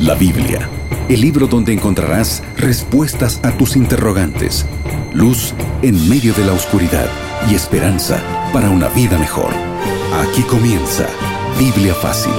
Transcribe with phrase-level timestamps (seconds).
[0.00, 0.66] La Biblia,
[1.10, 4.64] el libro donde encontrarás respuestas a tus interrogantes,
[5.12, 7.06] luz en medio de la oscuridad
[7.50, 8.18] y esperanza
[8.50, 9.50] para una vida mejor.
[10.14, 11.06] Aquí comienza
[11.58, 12.32] Biblia Fácil.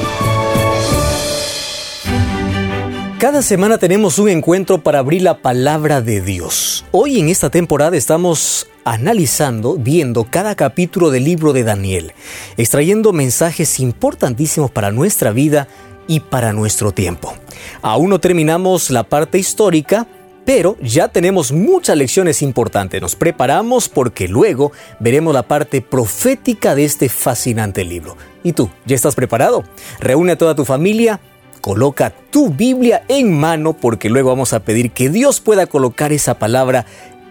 [3.19, 6.83] Cada semana tenemos un encuentro para abrir la palabra de Dios.
[6.89, 12.13] Hoy en esta temporada estamos analizando, viendo cada capítulo del libro de Daniel,
[12.57, 15.67] extrayendo mensajes importantísimos para nuestra vida
[16.07, 17.35] y para nuestro tiempo.
[17.81, 20.07] Aún no terminamos la parte histórica,
[20.45, 23.01] pero ya tenemos muchas lecciones importantes.
[23.01, 28.17] Nos preparamos porque luego veremos la parte profética de este fascinante libro.
[28.43, 28.69] ¿Y tú?
[28.85, 29.63] ¿Ya estás preparado?
[29.99, 31.19] Reúne a toda tu familia
[31.61, 36.39] Coloca tu Biblia en mano porque luego vamos a pedir que Dios pueda colocar esa
[36.39, 36.87] palabra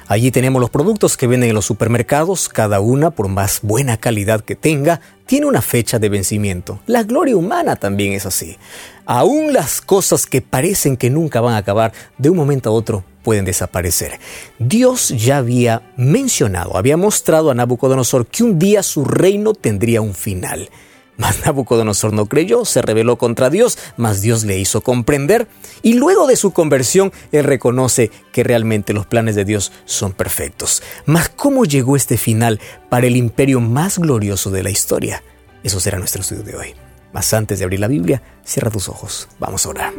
[0.09, 4.41] Allí tenemos los productos que venden en los supermercados, cada una, por más buena calidad
[4.41, 6.81] que tenga, tiene una fecha de vencimiento.
[6.87, 8.59] La gloria humana también es así.
[9.07, 13.05] Aún las cosas que parecen que nunca van a acabar, de un momento a otro
[13.23, 14.19] pueden desaparecer.
[14.59, 20.15] Dios ya había mencionado, había mostrado a Nabucodonosor que un día su reino tendría un
[20.15, 20.69] final.
[21.17, 25.47] Mas Nabucodonosor no creyó, se rebeló contra Dios, mas Dios le hizo comprender
[25.83, 30.83] y luego de su conversión él reconoce que realmente los planes de Dios son perfectos.
[31.07, 35.23] Mas ¿cómo llegó este final para el imperio más glorioso de la historia?
[35.63, 36.75] Eso será nuestro estudio de hoy.
[37.13, 39.29] Mas antes de abrir la Biblia, cierra tus ojos.
[39.39, 39.93] Vamos a orar.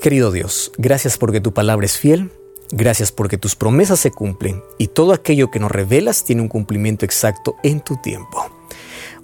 [0.00, 2.30] Querido Dios, gracias porque tu palabra es fiel,
[2.70, 7.04] gracias porque tus promesas se cumplen y todo aquello que nos revelas tiene un cumplimiento
[7.04, 8.49] exacto en tu tiempo.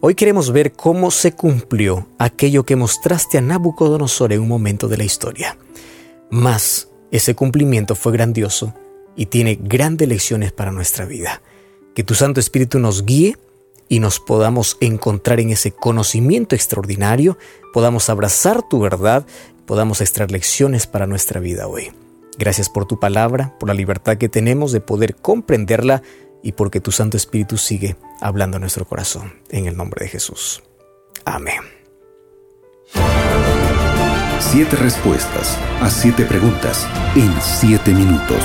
[0.00, 4.98] Hoy queremos ver cómo se cumplió aquello que mostraste a Nabucodonosor en un momento de
[4.98, 5.56] la historia.
[6.30, 8.74] Mas ese cumplimiento fue grandioso
[9.16, 11.40] y tiene grandes lecciones para nuestra vida.
[11.94, 13.38] Que tu Santo Espíritu nos guíe
[13.88, 17.38] y nos podamos encontrar en ese conocimiento extraordinario,
[17.72, 19.24] podamos abrazar tu verdad,
[19.64, 21.90] podamos extraer lecciones para nuestra vida hoy.
[22.38, 26.02] Gracias por tu palabra, por la libertad que tenemos de poder comprenderla
[26.46, 29.34] y porque tu Santo Espíritu sigue hablando a nuestro corazón.
[29.50, 30.62] En el nombre de Jesús.
[31.24, 31.60] Amén.
[34.38, 36.86] Siete respuestas a siete preguntas
[37.16, 38.44] en siete minutos.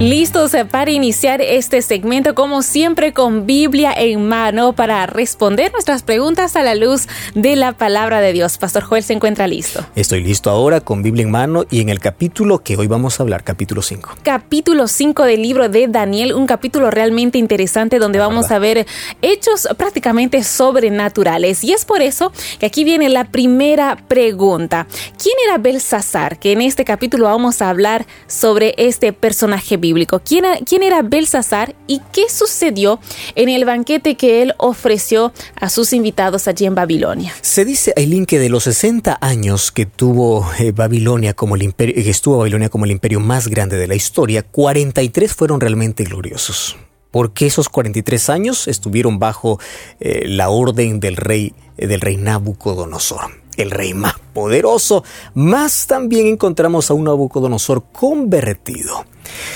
[0.00, 6.54] Listos para iniciar este segmento, como siempre, con Biblia en mano para responder nuestras preguntas
[6.54, 8.58] a la luz de la palabra de Dios.
[8.58, 9.86] Pastor Joel se encuentra listo.
[9.94, 13.22] Estoy listo ahora con Biblia en mano y en el capítulo que hoy vamos a
[13.22, 14.16] hablar, capítulo 5.
[14.22, 18.86] Capítulo 5 del libro de Daniel, un capítulo realmente interesante donde vamos a ver
[19.22, 21.64] hechos prácticamente sobrenaturales.
[21.64, 24.86] Y es por eso que aquí viene la primera pregunta.
[25.16, 26.38] ¿Quién era Belsasar?
[26.38, 29.85] Que en este capítulo vamos a hablar sobre este personaje bíblico.
[30.20, 33.00] ¿Quién, quién era Belsasar y qué sucedió
[33.34, 37.34] en el banquete que él ofreció a sus invitados allí en Babilonia?
[37.40, 41.94] Se dice, Aileen, que de los 60 años que tuvo eh, Babilonia como el imperio,
[41.94, 46.76] que estuvo Babilonia como el imperio más grande de la historia, 43 fueron realmente gloriosos
[47.16, 49.58] porque esos 43 años estuvieron bajo
[50.00, 55.02] eh, la orden del rey, eh, del rey Nabucodonosor, el rey más poderoso.
[55.32, 59.06] Más también encontramos a un Nabucodonosor convertido.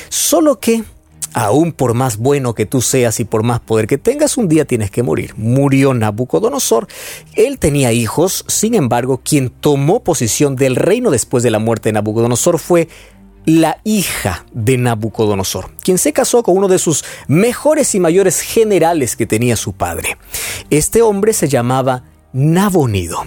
[0.09, 0.85] Solo que,
[1.33, 4.65] aún por más bueno que tú seas y por más poder que tengas, un día
[4.65, 5.35] tienes que morir.
[5.37, 6.87] Murió Nabucodonosor.
[7.35, 11.95] Él tenía hijos, sin embargo, quien tomó posición del reino después de la muerte de
[11.95, 12.89] Nabucodonosor fue
[13.47, 19.17] la hija de Nabucodonosor, quien se casó con uno de sus mejores y mayores generales
[19.17, 20.19] que tenía su padre.
[20.69, 23.27] Este hombre se llamaba Nabonido.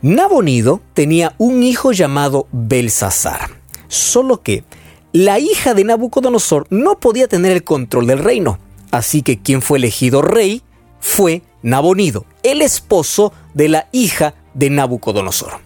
[0.00, 3.50] Nabonido tenía un hijo llamado Belsasar,
[3.88, 4.64] solo que
[5.12, 8.58] la hija de Nabucodonosor no podía tener el control del reino,
[8.90, 10.62] así que quien fue elegido rey
[11.00, 15.60] fue Nabonido, el esposo de la hija de Nabucodonosor.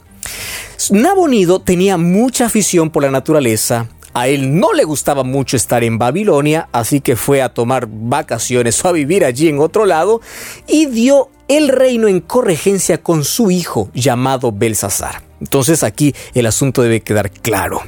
[0.90, 3.88] Nabonido tenía mucha afición por la naturaleza.
[4.12, 8.82] A él no le gustaba mucho estar en Babilonia, así que fue a tomar vacaciones
[8.84, 10.20] o a vivir allí en otro lado
[10.66, 15.22] y dio el reino en corregencia con su hijo llamado Belsasar.
[15.40, 17.82] Entonces aquí el asunto debe quedar claro.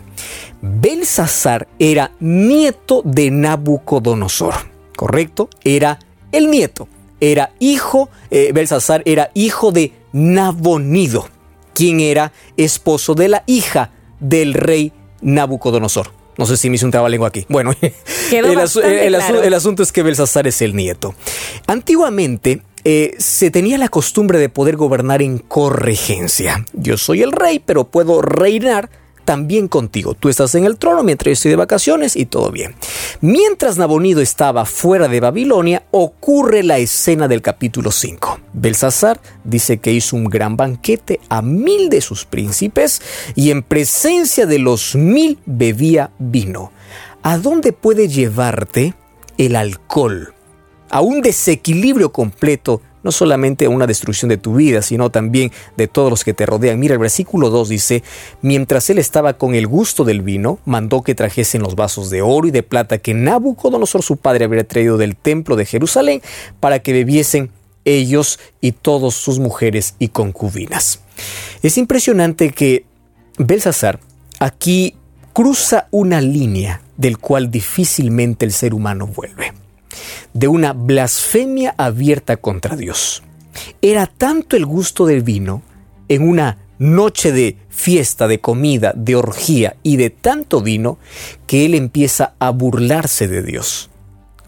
[0.63, 4.55] Belsasar era nieto de Nabucodonosor,
[4.97, 5.49] ¿correcto?
[5.65, 5.99] Era
[6.33, 6.89] el nieto,
[7.21, 11.29] era hijo, eh, Belsasar era hijo de Nabonido
[11.79, 16.11] quien era esposo de la hija del rey Nabucodonosor.
[16.37, 17.47] No sé si me hice un trabalengua aquí.
[17.49, 17.73] Bueno,
[18.33, 21.15] el, asunto es que Belsasar es el nieto.
[21.69, 26.65] Antiguamente eh, se tenía la costumbre de poder gobernar en corregencia.
[26.73, 28.91] Yo soy el rey, pero puedo reinar
[29.29, 30.15] también contigo.
[30.15, 32.75] Tú estás en el trono mientras yo estoy de vacaciones y todo bien.
[33.21, 38.41] Mientras Nabonido estaba fuera de Babilonia, ocurre la escena del capítulo 5.
[38.55, 43.03] Belsasar dice que hizo un gran banquete a mil de sus príncipes
[43.35, 46.73] y en presencia de los mil bebía vino.
[47.23, 48.95] ¿A dónde puede llevarte
[49.37, 50.33] el alcohol?
[50.89, 56.11] A un desequilibrio completo no solamente una destrucción de tu vida, sino también de todos
[56.11, 56.79] los que te rodean.
[56.79, 58.03] Mira, el versículo 2 dice,
[58.43, 62.49] mientras él estaba con el gusto del vino, mandó que trajesen los vasos de oro
[62.49, 66.23] y de plata que Nabucodonosor su padre había traído del templo de Jerusalén
[66.61, 67.51] para que bebiesen
[67.85, 71.01] ellos y todas sus mujeres y concubinas.
[71.63, 72.85] Es impresionante que
[73.39, 74.01] Belsasar
[74.41, 74.97] aquí
[75.33, 79.53] cruza una línea del cual difícilmente el ser humano vuelve
[80.33, 83.23] de una blasfemia abierta contra Dios.
[83.83, 85.63] Era tanto el gusto del vino
[86.09, 90.99] en una noche de fiesta, de comida, de orgía y de tanto vino
[91.47, 93.91] que él empieza a burlarse de Dios.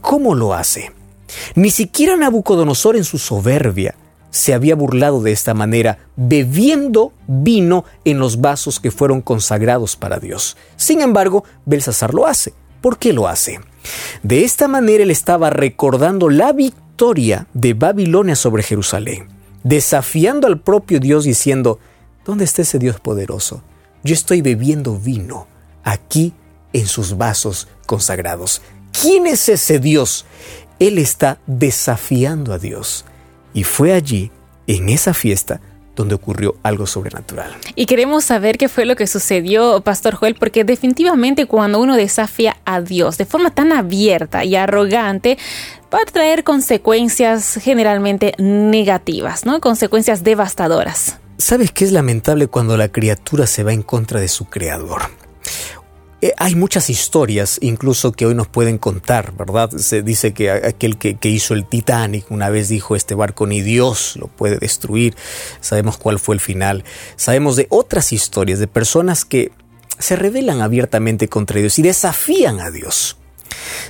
[0.01, 0.93] ¿Cómo lo hace?
[1.55, 3.95] Ni siquiera Nabucodonosor en su soberbia
[4.31, 10.19] se había burlado de esta manera, bebiendo vino en los vasos que fueron consagrados para
[10.19, 10.57] Dios.
[10.77, 12.55] Sin embargo, Belsasar lo hace.
[12.81, 13.61] ¿Por qué lo hace?
[14.23, 19.29] De esta manera él estaba recordando la victoria de Babilonia sobre Jerusalén,
[19.65, 21.79] desafiando al propio Dios diciendo,
[22.25, 23.63] ¿dónde está ese Dios poderoso?
[24.03, 25.47] Yo estoy bebiendo vino
[25.85, 26.33] aquí
[26.73, 28.63] en sus vasos consagrados.
[28.93, 30.25] ¿Quién es ese Dios?
[30.79, 33.05] Él está desafiando a Dios.
[33.53, 34.31] Y fue allí,
[34.67, 35.61] en esa fiesta,
[36.01, 37.53] donde ocurrió algo sobrenatural.
[37.75, 42.57] Y queremos saber qué fue lo que sucedió, Pastor Joel, porque definitivamente cuando uno desafía
[42.65, 45.39] a Dios de forma tan abierta y arrogante,
[45.93, 49.61] va a traer consecuencias generalmente negativas, ¿no?
[49.61, 51.19] Consecuencias devastadoras.
[51.37, 55.03] ¿Sabes qué es lamentable cuando la criatura se va en contra de su creador?
[56.23, 59.71] Eh, hay muchas historias incluso que hoy nos pueden contar, ¿verdad?
[59.71, 63.63] Se dice que aquel que, que, hizo el Titanic una vez dijo este barco ni
[63.63, 65.17] Dios lo puede destruir.
[65.61, 66.85] Sabemos cuál fue el final.
[67.17, 69.53] Sabemos de otras historias de personas que
[69.99, 73.17] se rebelan abiertamente contra Dios y desafían a Dios.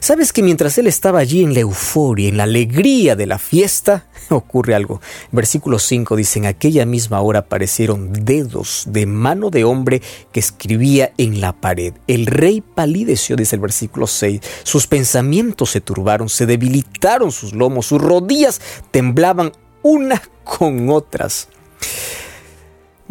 [0.00, 4.06] ¿Sabes que mientras él estaba allí en la euforia, en la alegría de la fiesta,
[4.30, 5.00] ocurre algo?
[5.32, 11.12] Versículo 5 dice, en aquella misma hora aparecieron dedos de mano de hombre que escribía
[11.18, 11.94] en la pared.
[12.06, 14.40] El rey palideció, dice el versículo 6.
[14.62, 18.60] Sus pensamientos se turbaron, se debilitaron sus lomos, sus rodillas
[18.90, 21.48] temblaban unas con otras.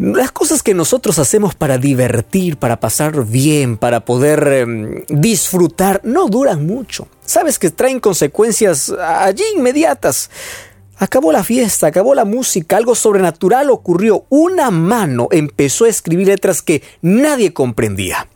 [0.00, 6.26] Las cosas que nosotros hacemos para divertir, para pasar bien, para poder em, disfrutar, no
[6.28, 7.06] duran mucho.
[7.26, 10.30] Sabes que traen consecuencias allí inmediatas.
[10.96, 14.24] Acabó la fiesta, acabó la música, algo sobrenatural ocurrió.
[14.30, 18.26] Una mano empezó a escribir letras que nadie comprendía.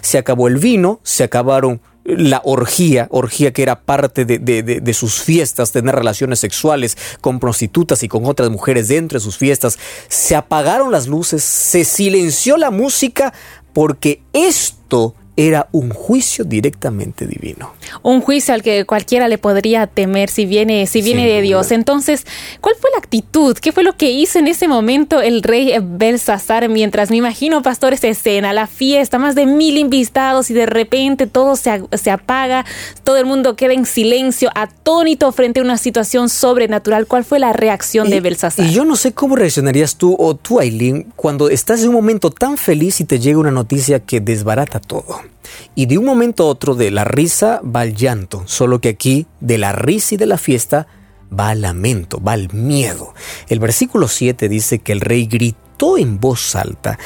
[0.00, 5.20] Se acabó el vino, se acabaron la orgía, orgía que era parte de, de, sus
[5.20, 9.78] fiestas, tener relaciones sexuales con prostitutas y con otras mujeres dentro de sus fiestas.
[10.08, 13.32] Se apagaron las luces, se silenció la música
[13.72, 15.14] porque esto
[15.48, 17.72] era un juicio directamente divino.
[18.02, 21.70] Un juicio al que cualquiera le podría temer si viene, si viene de Dios.
[21.70, 22.26] Entonces,
[22.60, 23.56] ¿cuál fue la actitud?
[23.56, 27.94] ¿Qué fue lo que hizo en ese momento el rey Belsasar mientras me imagino, pastor,
[27.94, 32.66] esa escena, la fiesta, más de mil invitados y de repente todo se, se apaga,
[33.02, 37.06] todo el mundo queda en silencio, atónito frente a una situación sobrenatural?
[37.06, 38.66] ¿Cuál fue la reacción de Belsasar?
[38.66, 42.30] Y yo no sé cómo reaccionarías tú o tú, Aileen, cuando estás en un momento
[42.30, 45.29] tan feliz y te llega una noticia que desbarata todo.
[45.74, 49.26] Y de un momento a otro de la risa va el llanto, solo que aquí
[49.40, 50.86] de la risa y de la fiesta
[51.38, 53.14] va el lamento, va el miedo.
[53.48, 56.98] El versículo 7 dice que el rey gritó en voz alta,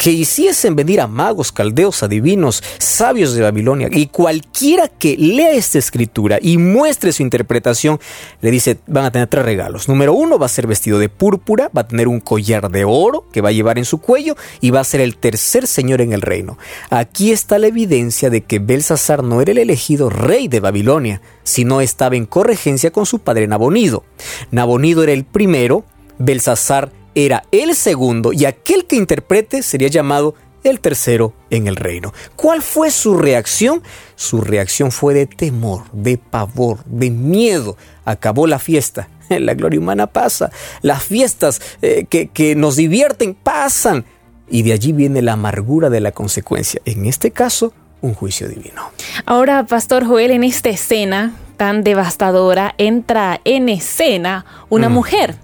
[0.00, 5.78] que hiciesen venir a magos, caldeos, adivinos, sabios de Babilonia, y cualquiera que lea esta
[5.78, 8.00] escritura y muestre su interpretación,
[8.40, 9.90] le dice, van a tener tres regalos.
[9.90, 13.26] Número uno, va a ser vestido de púrpura, va a tener un collar de oro
[13.30, 16.14] que va a llevar en su cuello y va a ser el tercer señor en
[16.14, 16.56] el reino.
[16.88, 21.82] Aquí está la evidencia de que Belsasar no era el elegido rey de Babilonia, sino
[21.82, 24.04] estaba en corregencia con su padre Nabonido.
[24.50, 25.84] Nabonido era el primero,
[26.18, 32.12] Belsasar era el segundo y aquel que interprete sería llamado el tercero en el reino.
[32.36, 33.82] ¿Cuál fue su reacción?
[34.16, 37.76] Su reacción fue de temor, de pavor, de miedo.
[38.04, 39.08] Acabó la fiesta.
[39.28, 40.50] La gloria humana pasa.
[40.82, 44.04] Las fiestas eh, que, que nos divierten pasan.
[44.48, 46.80] Y de allí viene la amargura de la consecuencia.
[46.84, 48.90] En este caso, un juicio divino.
[49.24, 54.92] Ahora, Pastor Joel, en esta escena tan devastadora, entra en escena una mm.
[54.92, 55.36] mujer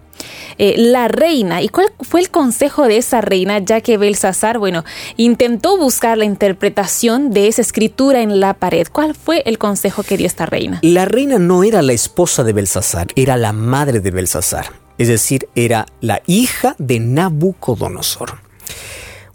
[0.59, 1.63] eh, la reina.
[1.63, 3.59] ¿Y cuál fue el consejo de esa reina?
[3.59, 4.85] Ya que Belsasar, bueno,
[5.17, 8.87] intentó buscar la interpretación de esa escritura en la pared.
[8.91, 10.81] ¿Cuál fue el consejo que dio esta reina?
[10.83, 14.73] La reina no era la esposa de Belsasar, era la madre de Belsasar.
[14.99, 18.41] Es decir, era la hija de Nabucodonosor.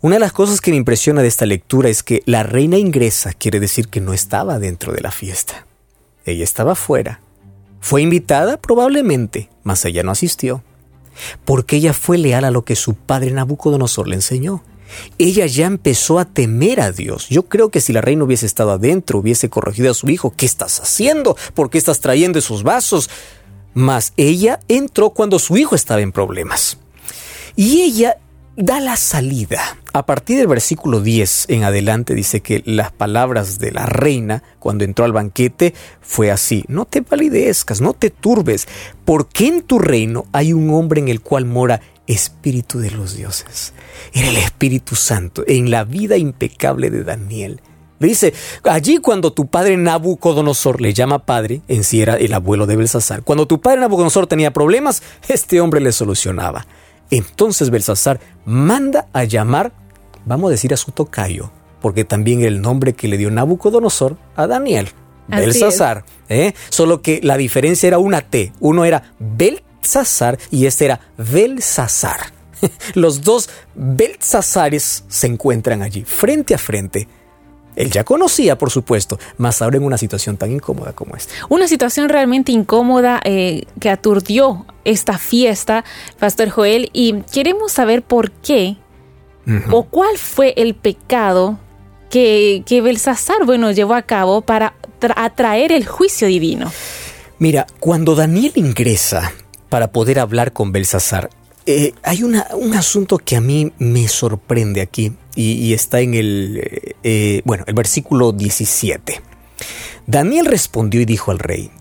[0.01, 3.33] Una de las cosas que me impresiona de esta lectura es que la reina ingresa
[3.33, 5.67] quiere decir que no estaba dentro de la fiesta.
[6.25, 7.21] Ella estaba fuera.
[7.79, 10.63] Fue invitada probablemente, mas ella no asistió
[11.45, 14.63] porque ella fue leal a lo que su padre Nabucodonosor le enseñó.
[15.17, 17.29] Ella ya empezó a temer a Dios.
[17.29, 20.45] Yo creo que si la reina hubiese estado adentro, hubiese corregido a su hijo, ¿qué
[20.45, 21.37] estás haciendo?
[21.53, 23.09] ¿Por qué estás trayendo esos vasos?
[23.73, 26.77] Mas ella entró cuando su hijo estaba en problemas.
[27.55, 28.17] Y ella
[28.55, 29.77] da la salida.
[29.93, 34.83] A partir del versículo 10 en adelante dice que las palabras de la reina cuando
[34.83, 38.67] entró al banquete fue así, no te validezcas, no te turbes,
[39.05, 43.73] porque en tu reino hay un hombre en el cual mora espíritu de los dioses.
[44.13, 47.61] Era el Espíritu Santo en la vida impecable de Daniel.
[47.99, 52.75] Dice, allí cuando tu padre Nabucodonosor le llama padre, en sí era el abuelo de
[52.75, 56.65] Belsasar, cuando tu padre Nabucodonosor tenía problemas, este hombre le solucionaba.
[57.11, 59.73] Entonces Belsasar manda a llamar,
[60.25, 61.51] vamos a decir a su tocayo,
[61.81, 64.89] porque también el nombre que le dio Nabucodonosor a Daniel.
[65.27, 66.03] Belsasar.
[66.29, 66.53] ¿eh?
[66.69, 68.51] Solo que la diferencia era una T.
[68.59, 72.19] Uno era Belsasar y este era Belsasar.
[72.95, 77.07] Los dos Belsasares se encuentran allí, frente a frente
[77.75, 81.33] él ya conocía, por supuesto, más ahora en una situación tan incómoda como esta.
[81.49, 85.83] Una situación realmente incómoda eh, que aturdió esta fiesta,
[86.19, 88.77] Pastor Joel, y queremos saber por qué
[89.71, 91.59] o cuál fue el pecado
[92.09, 94.75] que, que Belsasar, bueno, llevó a cabo para
[95.15, 96.71] atraer el juicio divino.
[97.39, 99.33] Mira, cuando Daniel ingresa
[99.67, 101.29] para poder hablar con Belsasar,
[101.71, 102.35] eh, hay un
[102.75, 107.73] asunto que a mí me sorprende aquí y, está en el, eh, eh, bueno, el
[107.73, 109.21] versículo 17.
[110.07, 111.71] Daniel respondió y dijo al rey,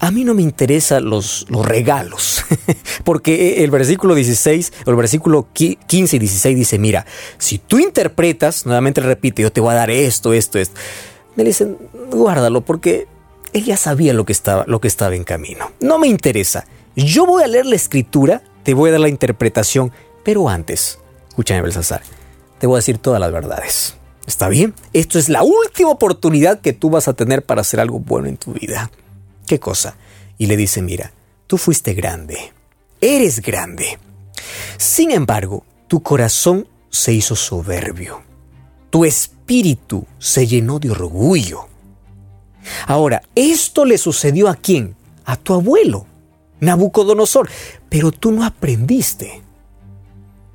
[0.00, 2.44] a mí no me interesan los, los regalos,
[3.04, 7.04] porque el versículo 16, o el versículo 15 y 16 dice, mira,
[7.38, 10.80] si tú interpretas, nuevamente repite, yo te voy a dar esto, esto, esto.
[11.36, 11.76] Me dicen,
[12.10, 13.06] guárdalo, porque
[13.52, 15.72] él ya sabía lo que estaba, lo que estaba en camino.
[15.80, 16.66] No me interesa.
[16.98, 19.92] Yo voy a leer la escritura, te voy a dar la interpretación,
[20.24, 22.02] pero antes, escúchame Belsasar,
[22.58, 23.94] te voy a decir todas las verdades.
[24.26, 24.74] ¿Está bien?
[24.92, 28.36] Esto es la última oportunidad que tú vas a tener para hacer algo bueno en
[28.36, 28.90] tu vida.
[29.46, 29.94] ¿Qué cosa?
[30.38, 31.12] Y le dice, mira,
[31.46, 32.52] tú fuiste grande,
[33.00, 34.00] eres grande.
[34.76, 38.22] Sin embargo, tu corazón se hizo soberbio,
[38.90, 41.68] tu espíritu se llenó de orgullo.
[42.88, 44.96] Ahora, esto le sucedió a quién?
[45.24, 46.07] A tu abuelo.
[46.60, 47.48] Nabucodonosor,
[47.88, 49.42] pero tú no aprendiste.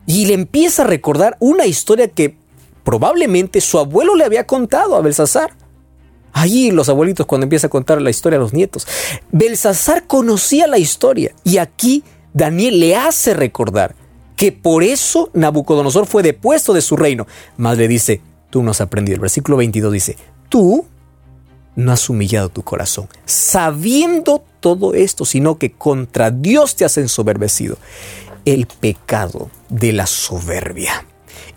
[0.06, 2.38] Y le empieza a recordar una historia que
[2.84, 5.56] probablemente su abuelo le había contado a Belsasar.
[6.34, 8.88] Allí los abuelitos cuando empieza a contar la historia a los nietos.
[9.32, 13.96] Belsasar conocía la historia y aquí Daniel le hace recordar
[14.36, 17.28] que por eso Nabucodonosor fue depuesto de su reino.
[17.58, 19.16] Más le dice, tú no has aprendido.
[19.16, 20.18] El versículo 22 dice,
[20.50, 20.86] tú
[21.76, 27.78] no has humillado tu corazón, sabiendo todo esto, sino que contra Dios te has ensoberbecido.
[28.46, 31.06] El pecado de la soberbia,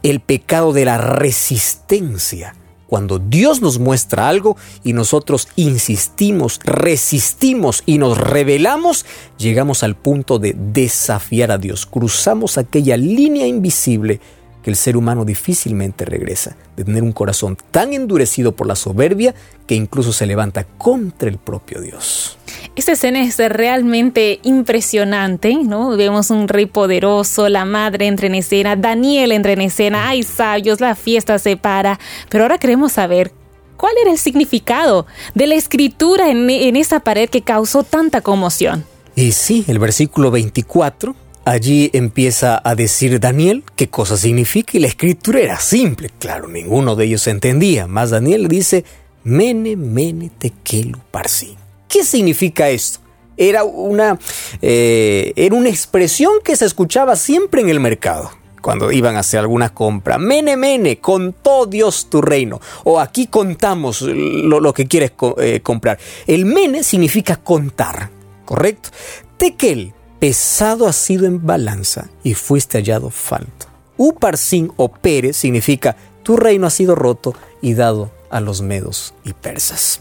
[0.03, 2.55] el pecado de la resistencia.
[2.87, 9.05] Cuando Dios nos muestra algo y nosotros insistimos, resistimos y nos rebelamos,
[9.39, 11.85] llegamos al punto de desafiar a Dios.
[11.85, 14.21] Cruzamos aquella línea invisible
[14.67, 19.33] que el ser humano difícilmente regresa, de tener un corazón tan endurecido por la soberbia
[19.65, 22.37] que incluso se levanta contra el propio Dios.
[22.75, 25.91] Esta escena es realmente impresionante, ¿no?
[25.91, 30.81] Vemos un rey poderoso, la madre entra en escena, Daniel entra en escena, hay sabios,
[30.81, 33.31] la fiesta se para, pero ahora queremos saber
[33.77, 35.07] cuál era el significado
[35.37, 38.85] de la escritura en, en esa pared que causó tanta conmoción.
[39.15, 41.15] Y sí, el versículo 24
[41.47, 46.11] Allí empieza a decir Daniel qué cosa significa y la escritura era simple.
[46.19, 47.87] Claro, ninguno de ellos entendía.
[47.87, 48.85] Más Daniel dice,
[49.23, 51.57] Mene, Mene, Tekelu, Parsi.
[51.89, 52.99] ¿Qué significa esto?
[53.37, 54.19] Era una,
[54.61, 59.39] eh, era una expresión que se escuchaba siempre en el mercado cuando iban a hacer
[59.39, 60.19] alguna compra.
[60.19, 62.61] Mene, mene, contó Dios tu reino.
[62.83, 66.01] O aquí contamos lo, que quieres eh, comprar.
[66.27, 68.11] El mene significa contar,
[68.45, 68.89] ¿correcto?
[69.37, 73.67] Tekel pesado ha sido en balanza y fuiste hallado falto.
[73.97, 79.33] Uparsin o Pérez significa tu reino ha sido roto y dado a los medos y
[79.33, 80.01] persas.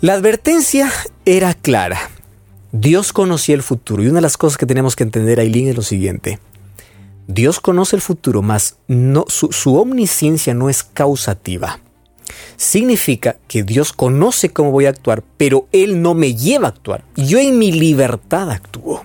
[0.00, 0.90] La advertencia
[1.24, 1.98] era clara.
[2.72, 5.76] Dios conocía el futuro y una de las cosas que tenemos que entender, Aileen, es
[5.76, 6.38] lo siguiente.
[7.26, 11.80] Dios conoce el futuro, mas no, su, su omnisciencia no es causativa.
[12.56, 17.04] Significa que Dios conoce cómo voy a actuar, pero Él no me lleva a actuar.
[17.16, 19.04] Yo en mi libertad actúo.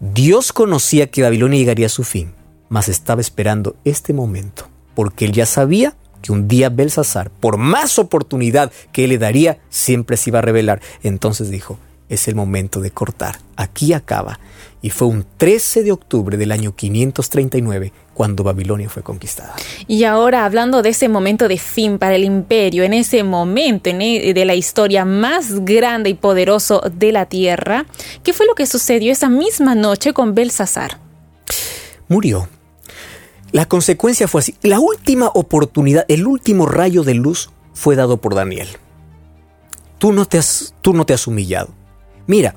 [0.00, 2.32] Dios conocía que Babilonia llegaría a su fin,
[2.70, 7.98] mas estaba esperando este momento, porque él ya sabía que un día Belsasar, por más
[7.98, 10.80] oportunidad que él le daría, siempre se iba a revelar.
[11.02, 11.78] Entonces dijo,
[12.08, 14.40] es el momento de cortar, aquí acaba.
[14.82, 19.54] Y fue un 13 de octubre del año 539 cuando Babilonia fue conquistada.
[19.86, 24.32] Y ahora hablando de ese momento de fin para el imperio, en ese momento e,
[24.32, 27.86] de la historia más grande y poderoso de la tierra,
[28.22, 30.98] ¿qué fue lo que sucedió esa misma noche con Belsasar?
[32.08, 32.48] Murió.
[33.52, 34.54] La consecuencia fue así.
[34.62, 38.68] La última oportunidad, el último rayo de luz fue dado por Daniel.
[39.98, 41.79] Tú no te has, tú no te has humillado.
[42.26, 42.54] Mira,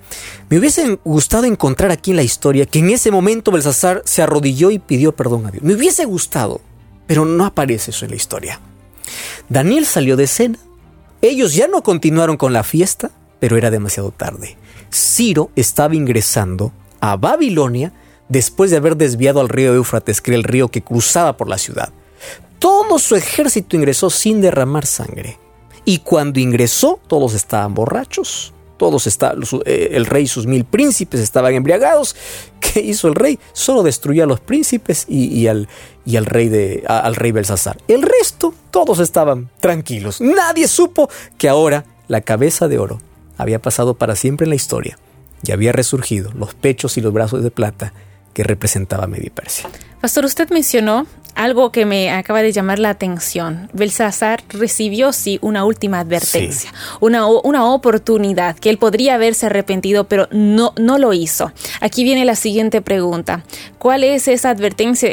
[0.49, 4.71] me hubiese gustado encontrar aquí en la historia que en ese momento Belsasar se arrodilló
[4.71, 5.63] y pidió perdón a Dios.
[5.63, 6.62] Me hubiese gustado,
[7.08, 8.60] pero no aparece eso en la historia.
[9.49, 10.60] Daniel salió de cena.
[11.21, 14.58] Ellos ya no continuaron con la fiesta, pero era demasiado tarde.
[14.91, 17.93] Ciro estaba ingresando a Babilonia
[18.30, 21.58] después de haber desviado al río Éufrates, que era el río que cruzaba por la
[21.58, 21.91] ciudad.
[22.60, 25.39] Todo su ejército ingresó sin derramar sangre.
[25.86, 31.22] Y cuando ingresó, todos estaban borrachos todos está, eh, el rey y sus mil príncipes
[31.22, 32.17] estaban embriagados.
[32.60, 33.39] ¿Qué hizo el rey?
[33.54, 35.69] Solo destruyó a los príncipes y, al,
[36.06, 37.78] y al, rey de, al rey Belsasar.
[37.88, 40.19] El resto, todos estaban tranquilos.
[40.19, 43.00] Nadie supo que ahora la cabeza de oro
[43.38, 45.00] había pasado para siempre en la historia
[45.43, 47.93] y había resurgido los pechos y los brazos de plata
[48.34, 49.69] que representaba Media Persia.
[50.02, 53.69] Pastor, usted mencionó algo que me acaba de llamar la atención.
[53.74, 60.28] Belsasar recibió, sí, una última advertencia, una, una oportunidad que él podría haberse arrepentido, pero
[60.32, 61.52] no, no lo hizo.
[61.82, 63.43] Aquí viene la siguiente pregunta.
[63.80, 65.10] ¿Cuál es esa advertencia,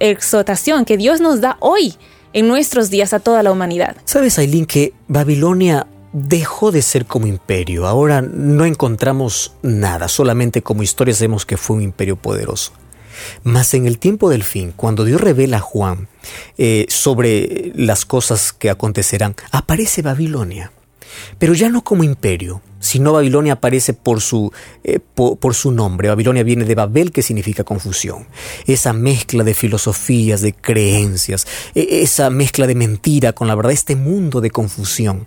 [0.00, 1.94] exhortación que Dios nos da hoy
[2.32, 3.96] en nuestros días a toda la humanidad?
[4.04, 7.86] ¿Sabes, Aileen, que Babilonia dejó de ser como imperio.
[7.86, 12.72] Ahora no encontramos nada, solamente como historia sabemos que fue un imperio poderoso.
[13.44, 16.08] Mas en el tiempo del fin, cuando Dios revela a Juan
[16.56, 20.72] eh, sobre las cosas que acontecerán, aparece Babilonia.
[21.38, 24.52] Pero ya no como imperio, sino Babilonia aparece por su,
[24.84, 26.08] eh, por, su nombre.
[26.08, 28.26] Babilonia viene de Babel, que significa confusión.
[28.66, 33.96] Esa mezcla de filosofías, de creencias, e, esa mezcla de mentira con la verdad, este
[33.96, 35.26] mundo de confusión.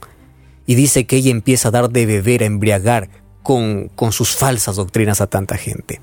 [0.69, 3.09] Y dice que ella empieza a dar de beber, a embriagar
[3.41, 5.99] con, sus falsas doctrinas a tanta gente.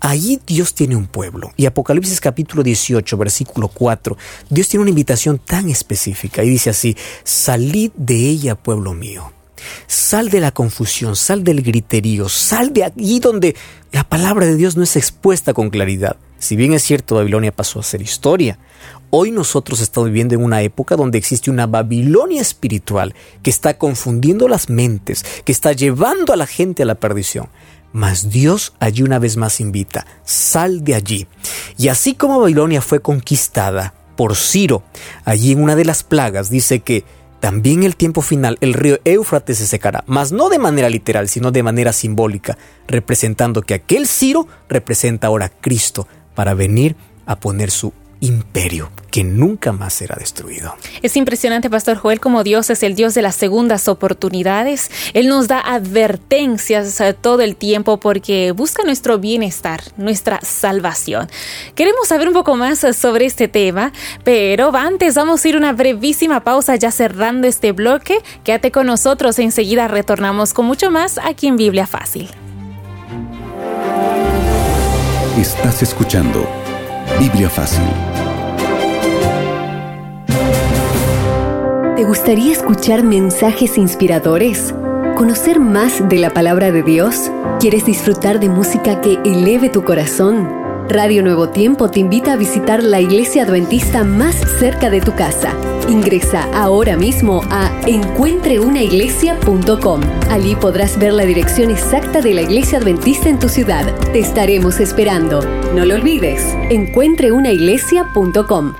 [0.00, 1.50] Allí Dios tiene un pueblo.
[1.56, 4.14] Y Apocalipsis capítulo 18, versículo 4,
[4.50, 6.94] Dios tiene una invitación tan específica y dice así,
[7.24, 9.32] salid de ella, pueblo mío.
[9.86, 13.56] Sal de la confusión, sal del griterío, sal de allí donde
[13.92, 16.16] la palabra de Dios no es expuesta con claridad.
[16.38, 18.58] Si bien es cierto, Babilonia pasó a ser historia,
[19.10, 24.48] hoy nosotros estamos viviendo en una época donde existe una Babilonia espiritual que está confundiendo
[24.48, 27.48] las mentes, que está llevando a la gente a la perdición.
[27.92, 31.26] Mas Dios allí una vez más invita, sal de allí.
[31.76, 34.82] Y así como Babilonia fue conquistada por Ciro,
[35.24, 37.04] allí en una de las plagas dice que
[37.42, 41.50] también el tiempo final el río Éufrates se secará, mas no de manera literal, sino
[41.50, 46.94] de manera simbólica, representando que aquel Ciro representa ahora a Cristo para venir
[47.26, 50.74] a poner su imperio que nunca más será destruido.
[51.02, 54.90] Es impresionante, Pastor Joel, como Dios es el Dios de las segundas oportunidades.
[55.12, 61.28] Él nos da advertencias eh, todo el tiempo porque busca nuestro bienestar, nuestra salvación.
[61.74, 63.92] Queremos saber un poco más eh, sobre este tema,
[64.24, 68.18] pero antes vamos a ir una brevísima pausa ya cerrando este bloque.
[68.44, 72.30] Quédate con nosotros, enseguida retornamos con mucho más aquí en Biblia Fácil.
[75.36, 76.46] Estás escuchando
[77.18, 77.84] Biblia Fácil.
[81.96, 84.74] ¿Te gustaría escuchar mensajes inspiradores?
[85.16, 87.30] ¿Conocer más de la palabra de Dios?
[87.60, 90.61] ¿Quieres disfrutar de música que eleve tu corazón?
[90.88, 95.54] Radio Nuevo Tiempo te invita a visitar la iglesia adventista más cerca de tu casa.
[95.88, 100.00] Ingresa ahora mismo a encuentreunaiglesia.com.
[100.30, 103.86] Allí podrás ver la dirección exacta de la iglesia adventista en tu ciudad.
[104.12, 105.40] Te estaremos esperando.
[105.74, 108.74] No lo olvides, encuentreunaiglesia.com.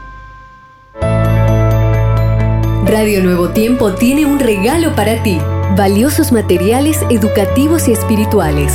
[2.84, 5.38] Radio Nuevo Tiempo tiene un regalo para ti.
[5.76, 8.74] Valiosos materiales educativos y espirituales,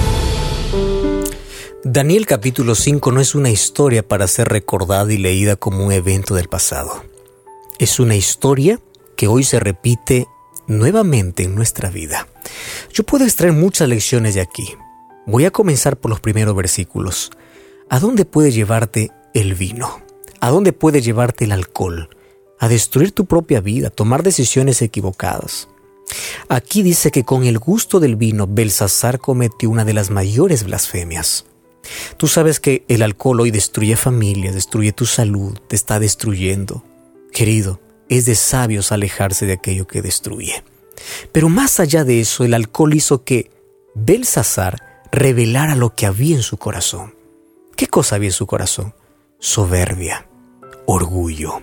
[1.83, 6.35] Daniel capítulo 5 no es una historia para ser recordada y leída como un evento
[6.35, 7.03] del pasado.
[7.79, 8.79] Es una historia
[9.17, 10.27] que hoy se repite
[10.67, 12.27] nuevamente en nuestra vida.
[12.93, 14.75] Yo puedo extraer muchas lecciones de aquí.
[15.25, 17.31] Voy a comenzar por los primeros versículos.
[17.89, 20.03] ¿A dónde puede llevarte el vino?
[20.39, 22.09] ¿A dónde puede llevarte el alcohol?
[22.59, 25.67] A destruir tu propia vida, tomar decisiones equivocadas.
[26.47, 31.45] Aquí dice que con el gusto del vino Belsasar cometió una de las mayores blasfemias.
[32.17, 36.83] Tú sabes que el alcohol hoy destruye familias, destruye tu salud, te está destruyendo.
[37.31, 40.63] Querido, es de sabios alejarse de aquello que destruye.
[41.31, 43.51] Pero más allá de eso, el alcohol hizo que
[43.95, 47.15] Belsasar revelara lo que había en su corazón.
[47.75, 48.93] ¿Qué cosa había en su corazón?
[49.39, 50.27] Soberbia,
[50.85, 51.61] orgullo.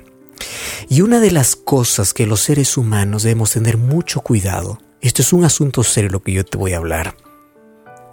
[0.89, 5.33] Y una de las cosas que los seres humanos debemos tener mucho cuidado, esto es
[5.33, 7.17] un asunto serio lo que yo te voy a hablar,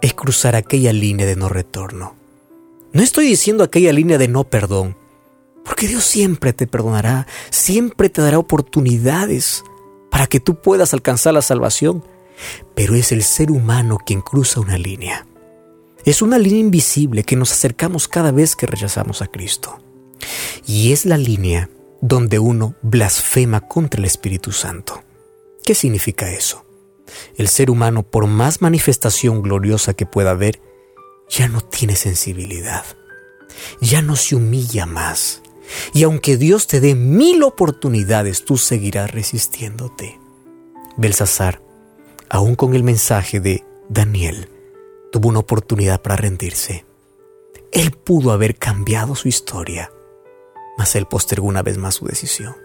[0.02, 2.14] es cruzar aquella línea de no retorno.
[2.92, 4.96] No estoy diciendo aquella línea de no perdón,
[5.64, 9.64] porque Dios siempre te perdonará, siempre te dará oportunidades
[10.10, 12.04] para que tú puedas alcanzar la salvación,
[12.74, 15.26] pero es el ser humano quien cruza una línea.
[16.04, 19.80] Es una línea invisible que nos acercamos cada vez que rechazamos a Cristo.
[20.66, 21.68] Y es la línea
[22.00, 25.02] donde uno blasfema contra el Espíritu Santo.
[25.64, 26.65] ¿Qué significa eso?
[27.36, 30.60] El ser humano, por más manifestación gloriosa que pueda haber,
[31.28, 32.84] ya no tiene sensibilidad,
[33.80, 35.42] ya no se humilla más.
[35.92, 40.18] Y aunque Dios te dé mil oportunidades, tú seguirás resistiéndote.
[40.96, 41.60] Belsasar,
[42.28, 44.48] aún con el mensaje de Daniel,
[45.10, 46.84] tuvo una oportunidad para rendirse.
[47.72, 49.90] Él pudo haber cambiado su historia,
[50.78, 52.56] mas él postergó una vez más su decisión.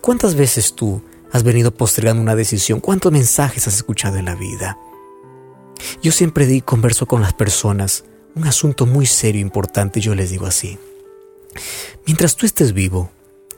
[0.00, 2.80] ¿Cuántas veces tú has venido postergando una decisión?
[2.80, 4.78] ¿Cuántos mensajes has escuchado en la vida?
[6.02, 10.30] Yo siempre di, converso con las personas un asunto muy serio, e importante, yo les
[10.30, 10.78] digo así.
[12.06, 13.10] Mientras tú estés vivo,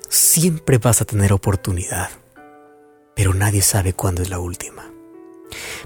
[0.08, 2.08] siempre vas a tener oportunidad,
[3.14, 4.90] pero nadie sabe cuándo es la última.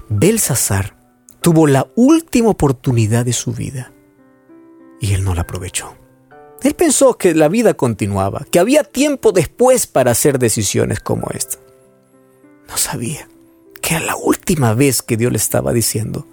[0.07, 0.97] Belsasar
[1.41, 3.91] tuvo la última oportunidad de su vida
[4.99, 5.95] y él no la aprovechó.
[6.61, 11.64] Él pensó que la vida continuaba, que había tiempo después para hacer decisiones como esta.
[12.67, 13.27] No sabía
[13.81, 16.25] que era la última vez que Dios le estaba diciendo,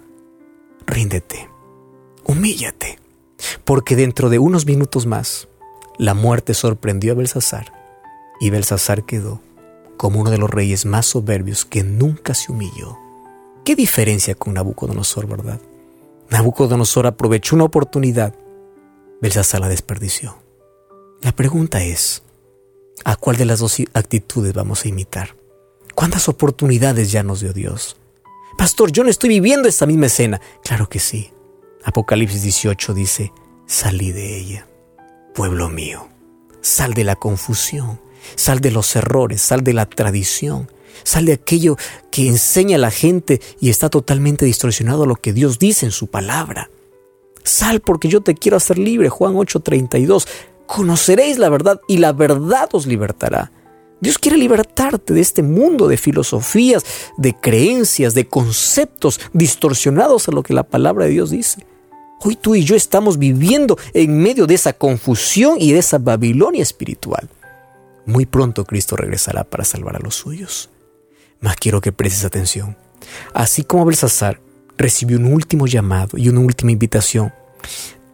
[0.85, 1.49] ríndete,
[2.23, 2.99] humíllate,
[3.63, 5.47] porque dentro de unos minutos más
[5.97, 7.71] la muerte sorprendió a Belsasar
[8.39, 9.41] y Belsasar quedó
[9.97, 12.97] como uno de los reyes más soberbios que nunca se humilló.
[13.63, 15.61] ¿Qué diferencia con Nabucodonosor, verdad?
[16.29, 18.35] Nabucodonosor aprovechó una oportunidad,
[19.21, 20.35] Belsasar la desperdició.
[21.21, 22.23] La pregunta es,
[23.05, 25.35] ¿a cuál de las dos actitudes vamos a imitar?
[25.95, 27.97] ¿Cuántas oportunidades ya nos dio Dios?
[28.57, 30.41] Pastor, yo no estoy viviendo esta misma escena.
[30.63, 31.31] Claro que sí.
[31.83, 33.33] Apocalipsis 18 dice,
[33.65, 34.67] salí de ella,
[35.33, 36.07] pueblo mío.
[36.61, 37.99] Sal de la confusión,
[38.35, 40.71] sal de los errores, sal de la tradición,
[41.03, 41.75] sal de aquello
[42.09, 45.91] que enseña a la gente y está totalmente distorsionado a lo que Dios dice en
[45.91, 46.69] su palabra.
[47.43, 50.27] Sal porque yo te quiero hacer libre, Juan 8:32.
[50.65, 53.51] Conoceréis la verdad y la verdad os libertará.
[54.03, 56.83] Dios quiere libertarte de este mundo de filosofías,
[57.15, 61.65] de creencias, de conceptos distorsionados a lo que la palabra de Dios dice.
[62.19, 66.61] Hoy tú y yo estamos viviendo en medio de esa confusión y de esa Babilonia
[66.61, 67.29] espiritual.
[68.05, 70.69] Muy pronto Cristo regresará para salvar a los suyos.
[71.39, 72.75] Mas quiero que prestes atención.
[73.33, 74.41] Así como Belsasar
[74.77, 77.33] recibió un último llamado y una última invitación,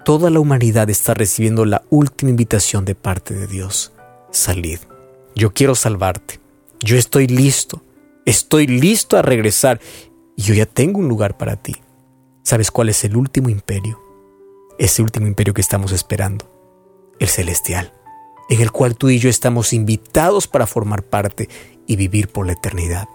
[0.05, 3.91] toda la humanidad está recibiendo la última invitación de parte de Dios.
[4.29, 4.81] Salid.
[5.35, 6.39] Yo quiero salvarte.
[6.79, 7.81] Yo estoy listo.
[8.25, 9.79] Estoy listo a regresar.
[10.35, 11.75] Y yo ya tengo un lugar para ti.
[12.43, 14.01] ¿Sabes cuál es el último imperio?
[14.77, 16.49] Ese último imperio que estamos esperando.
[17.19, 17.93] El celestial.
[18.49, 21.49] En el cual tú y yo estamos invitados para formar parte
[21.85, 23.07] y vivir por la eternidad.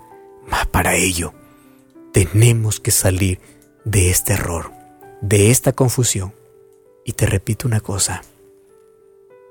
[0.47, 1.33] Mas para ello
[2.13, 3.41] tenemos que salir
[3.85, 4.73] de este error,
[5.21, 6.33] de esta confusión.
[7.05, 8.23] Y te repito una cosa.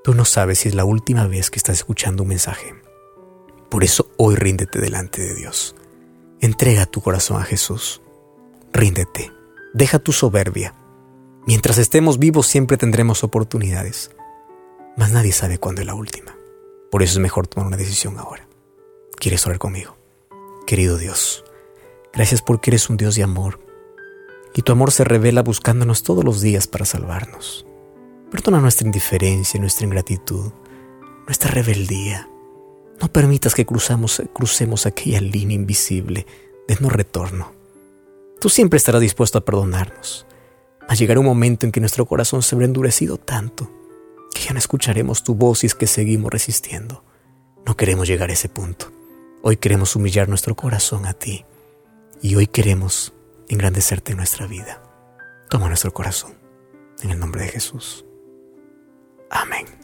[0.04, 2.74] Tú no sabes si es la última vez que estás escuchando un mensaje.
[3.70, 5.76] Por eso hoy ríndete delante de Dios.
[6.42, 8.02] Entrega tu corazón a Jesús.
[8.70, 9.32] Ríndete.
[9.72, 10.74] Deja tu soberbia.
[11.46, 14.10] Mientras estemos vivos siempre tendremos oportunidades.
[14.98, 16.36] Mas nadie sabe cuándo es la última.
[16.90, 18.46] Por eso es mejor tomar una decisión ahora.
[19.16, 19.96] ¿Quieres orar conmigo?
[20.66, 21.46] Querido Dios,
[22.12, 23.58] gracias porque eres un Dios de amor.
[24.52, 27.64] Y tu amor se revela buscándonos todos los días para salvarnos.
[28.34, 30.50] Perdona nuestra indiferencia, nuestra ingratitud,
[31.24, 32.28] nuestra rebeldía.
[33.00, 36.26] No permitas que cruzamos, crucemos aquella línea invisible
[36.66, 37.52] de no retorno
[38.40, 40.26] Tú siempre estarás dispuesto a perdonarnos.
[40.88, 43.70] A llegar un momento en que nuestro corazón se habrá endurecido tanto
[44.34, 47.04] que ya no escucharemos tu voz y es que seguimos resistiendo.
[47.64, 48.90] No queremos llegar a ese punto.
[49.42, 51.44] Hoy queremos humillar nuestro corazón a ti
[52.20, 53.12] y hoy queremos
[53.48, 54.82] engrandecerte en nuestra vida.
[55.48, 56.34] Toma nuestro corazón
[57.00, 58.04] en el nombre de Jesús.
[59.30, 59.83] Amén.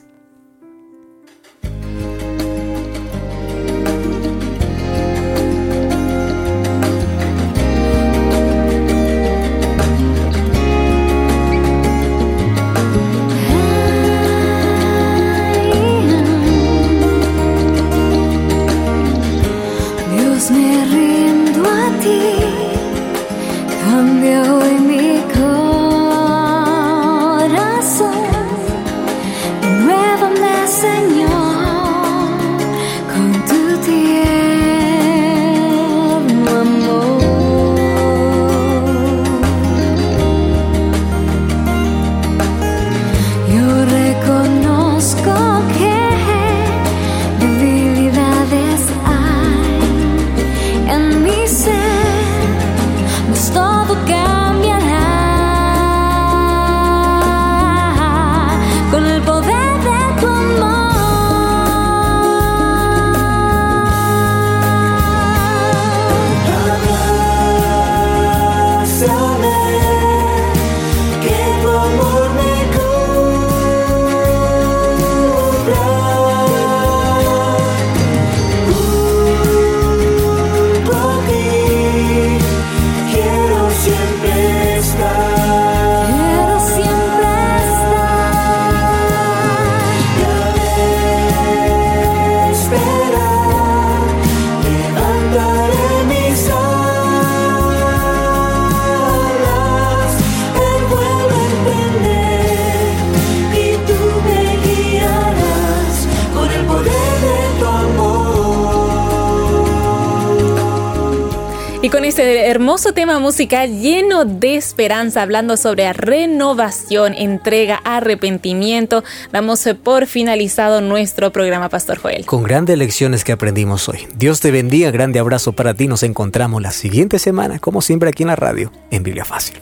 [112.11, 120.81] Este hermoso tema musical lleno de esperanza, hablando sobre renovación, entrega, arrepentimiento, damos por finalizado
[120.81, 122.27] nuestro programa, Pastor Joel.
[122.27, 124.09] Con grandes lecciones que aprendimos hoy.
[124.17, 125.87] Dios te bendiga, grande abrazo para ti.
[125.87, 129.61] Nos encontramos la siguiente semana, como siempre, aquí en la radio, en Biblia Fácil.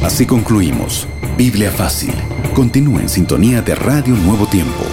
[0.00, 1.08] Así concluimos.
[1.36, 2.14] Biblia Fácil.
[2.54, 4.84] Continúa en sintonía de Radio Nuevo Tiempo,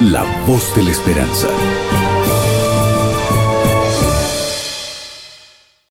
[0.00, 1.48] la voz de la esperanza.